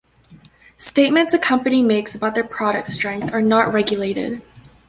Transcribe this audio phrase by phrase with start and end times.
[0.79, 4.41] Statements a company makes about their product strength are not regulated.